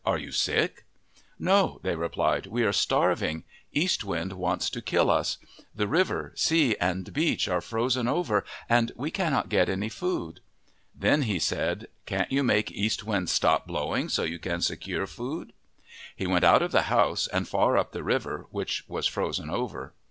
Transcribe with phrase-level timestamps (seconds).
[0.03, 0.83] Are you sick?"
[1.39, 3.43] "No," they replied, "we are starving.
[3.71, 5.37] East Wind wants to kill us.
[5.75, 10.39] The river, sea, and beach are frozen over and we cannot get any food."
[10.95, 15.53] Then he said," Can't you make East Wind stop blowing so you can secure food?'
[16.15, 19.93] He went out of the house and far up the river, which was frozen over.